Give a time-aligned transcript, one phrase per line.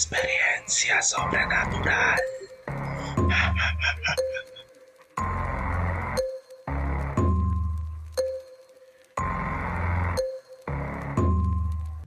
[0.00, 2.18] Experiencia sobrenatural.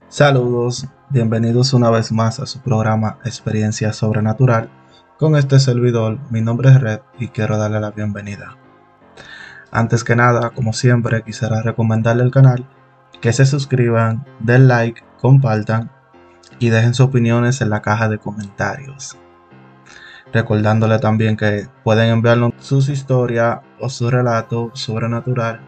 [0.10, 4.72] Saludos, bienvenidos una vez más a su programa Experiencia Sobrenatural.
[5.20, 8.58] Con este servidor, mi nombre es Red y quiero darle la bienvenida.
[9.70, 12.68] Antes que nada, como siempre, quisiera recomendarle el canal,
[13.22, 15.92] que se suscriban, den like, compartan
[16.60, 19.18] y dejen sus opiniones en la caja de comentarios.
[20.32, 25.60] Recordándole también que pueden enviarnos sus historias o su relato sobrenatural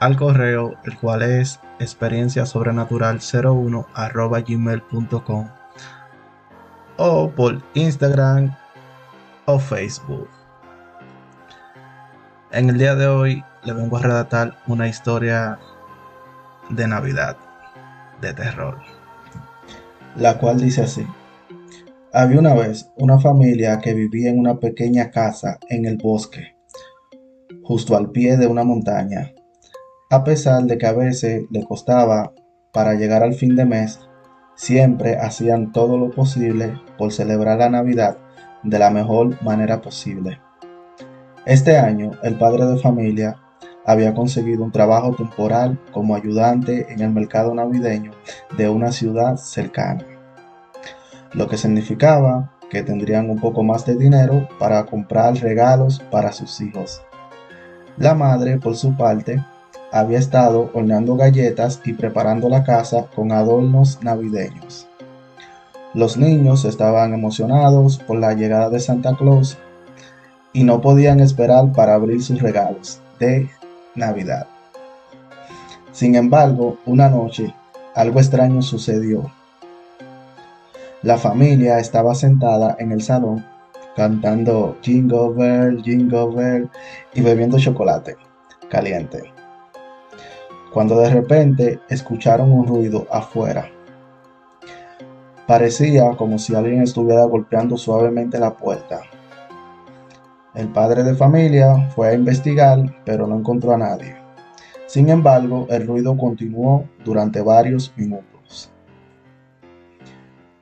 [0.00, 3.86] al correo, el cual es experiencia sobrenatural 01
[4.46, 5.48] gmail.com
[6.96, 8.54] o por Instagram
[9.46, 10.28] o Facebook.
[12.50, 15.58] En el día de hoy le vengo a redactar una historia
[16.68, 17.36] de Navidad,
[18.20, 19.01] de terror
[20.16, 21.06] la cual dice así.
[22.12, 26.56] Había una vez una familia que vivía en una pequeña casa en el bosque,
[27.62, 29.32] justo al pie de una montaña.
[30.10, 32.34] A pesar de que a veces le costaba
[32.72, 34.00] para llegar al fin de mes,
[34.54, 38.18] siempre hacían todo lo posible por celebrar la Navidad
[38.62, 40.38] de la mejor manera posible.
[41.46, 43.41] Este año, el padre de familia
[43.84, 48.12] había conseguido un trabajo temporal como ayudante en el mercado navideño
[48.56, 50.04] de una ciudad cercana,
[51.32, 56.60] lo que significaba que tendrían un poco más de dinero para comprar regalos para sus
[56.60, 57.02] hijos.
[57.98, 59.44] La madre, por su parte,
[59.92, 64.88] había estado horneando galletas y preparando la casa con adornos navideños.
[65.92, 69.58] Los niños estaban emocionados por la llegada de Santa Claus
[70.54, 73.50] y no podían esperar para abrir sus regalos de
[73.94, 74.46] Navidad.
[75.92, 77.54] Sin embargo, una noche
[77.94, 79.30] algo extraño sucedió.
[81.02, 83.44] La familia estaba sentada en el salón
[83.96, 86.70] cantando Jingle Bell, Jingle Bell
[87.12, 88.16] y bebiendo chocolate
[88.70, 89.32] caliente.
[90.72, 93.70] Cuando de repente escucharon un ruido afuera.
[95.46, 99.02] Parecía como si alguien estuviera golpeando suavemente la puerta.
[100.54, 104.16] El padre de familia fue a investigar, pero no encontró a nadie.
[104.86, 108.70] Sin embargo, el ruido continuó durante varios minutos.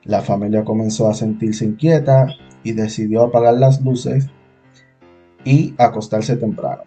[0.03, 2.27] La familia comenzó a sentirse inquieta
[2.63, 4.29] y decidió apagar las luces
[5.43, 6.83] y acostarse temprano.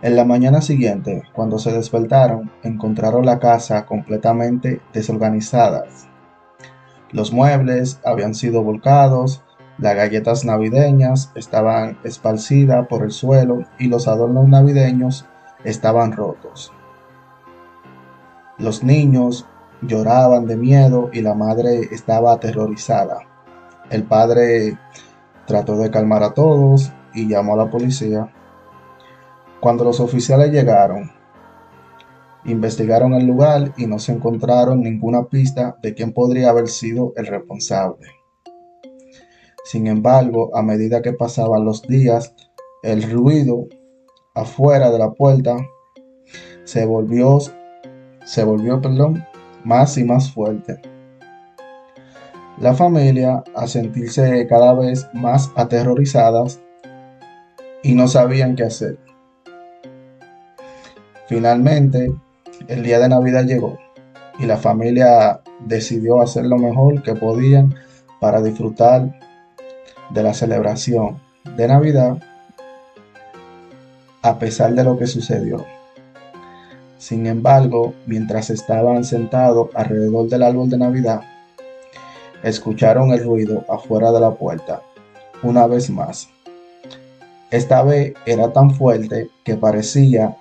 [0.00, 5.84] En la mañana siguiente, cuando se despertaron, encontraron la casa completamente desorganizada.
[7.12, 9.42] Los muebles habían sido volcados
[9.78, 15.26] las galletas navideñas estaban esparcidas por el suelo y los adornos navideños
[15.64, 16.72] estaban rotos.
[18.58, 19.46] Los niños
[19.82, 23.18] lloraban de miedo y la madre estaba aterrorizada.
[23.90, 24.78] El padre
[25.46, 28.32] trató de calmar a todos y llamó a la policía.
[29.60, 31.10] Cuando los oficiales llegaron,
[32.46, 37.26] investigaron el lugar y no se encontraron ninguna pista de quién podría haber sido el
[37.26, 38.25] responsable.
[39.66, 42.32] Sin embargo, a medida que pasaban los días,
[42.84, 43.66] el ruido
[44.32, 45.56] afuera de la puerta
[46.62, 47.40] se volvió,
[48.24, 48.80] se volvió
[49.64, 50.80] más y más fuerte.
[52.60, 56.60] La familia, a sentirse cada vez más aterrorizadas
[57.82, 59.00] y no sabían qué hacer.
[61.26, 62.14] Finalmente,
[62.68, 63.76] el día de Navidad llegó
[64.38, 67.74] y la familia decidió hacer lo mejor que podían
[68.20, 69.25] para disfrutar
[70.10, 71.18] de la celebración
[71.56, 72.18] de Navidad
[74.22, 75.64] a pesar de lo que sucedió.
[76.98, 81.20] Sin embargo, mientras estaban sentados alrededor del árbol de Navidad,
[82.42, 84.82] escucharon el ruido afuera de la puerta,
[85.42, 86.28] una vez más.
[87.50, 90.36] Esta vez era tan fuerte que parecía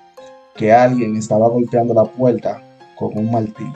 [0.55, 2.61] que alguien estaba golpeando la puerta
[2.95, 3.73] con un martillo.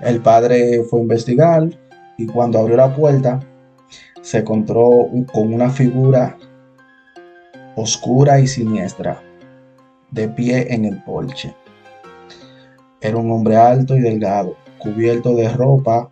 [0.00, 1.68] El padre fue a investigar
[2.16, 3.40] y cuando abrió la puerta
[4.22, 6.36] se encontró con una figura
[7.76, 9.22] oscura y siniestra
[10.10, 11.54] de pie en el porche.
[13.00, 16.10] Era un hombre alto y delgado, cubierto de ropa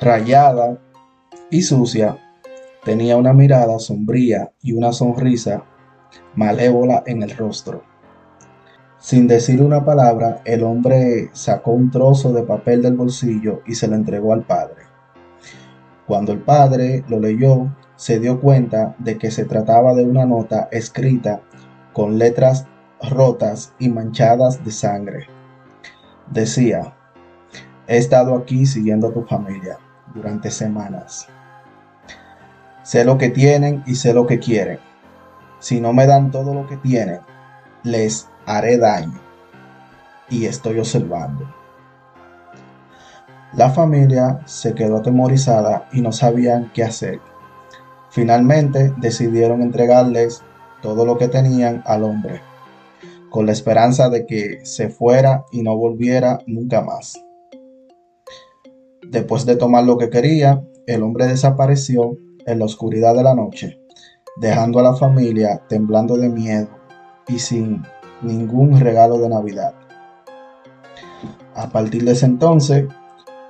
[0.00, 0.78] rayada
[1.50, 2.18] y sucia.
[2.84, 5.64] Tenía una mirada sombría y una sonrisa
[6.34, 7.91] malévola en el rostro.
[9.02, 13.88] Sin decir una palabra, el hombre sacó un trozo de papel del bolsillo y se
[13.88, 14.84] lo entregó al padre.
[16.06, 20.68] Cuando el padre lo leyó, se dio cuenta de que se trataba de una nota
[20.70, 21.40] escrita
[21.92, 22.68] con letras
[23.10, 25.26] rotas y manchadas de sangre.
[26.30, 26.94] Decía,
[27.88, 29.78] He estado aquí siguiendo a tu familia
[30.14, 31.26] durante semanas.
[32.84, 34.78] Sé lo que tienen y sé lo que quieren.
[35.58, 37.18] Si no me dan todo lo que tienen,
[37.82, 39.20] les haré daño.
[40.28, 41.46] Y estoy observando.
[43.54, 47.20] La familia se quedó atemorizada y no sabían qué hacer.
[48.10, 50.42] Finalmente decidieron entregarles
[50.80, 52.40] todo lo que tenían al hombre,
[53.30, 57.22] con la esperanza de que se fuera y no volviera nunca más.
[59.06, 62.16] Después de tomar lo que quería, el hombre desapareció
[62.46, 63.78] en la oscuridad de la noche,
[64.36, 66.68] dejando a la familia temblando de miedo
[67.28, 67.82] y sin
[68.22, 69.74] ningún regalo de Navidad.
[71.54, 72.86] A partir de ese entonces,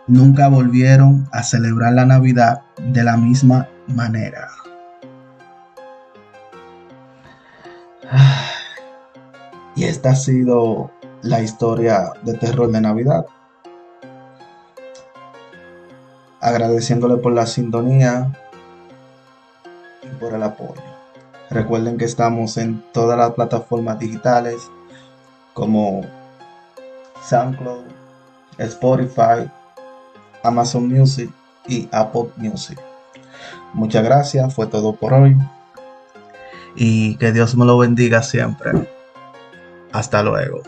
[0.07, 4.49] nunca volvieron a celebrar la Navidad de la misma manera.
[9.75, 10.91] Y esta ha sido
[11.23, 13.25] la historia de terror de Navidad.
[16.41, 18.31] Agradeciéndole por la sintonía
[20.03, 20.92] y por el apoyo.
[21.53, 24.71] Recuerden que estamos en todas las plataformas digitales
[25.53, 26.01] como
[27.29, 27.85] SoundCloud,
[28.57, 29.51] Spotify,
[30.43, 31.31] Amazon Music
[31.69, 32.81] y Apple Music.
[33.75, 35.37] Muchas gracias, fue todo por hoy.
[36.75, 38.89] Y que Dios me lo bendiga siempre.
[39.93, 40.63] Hasta luego.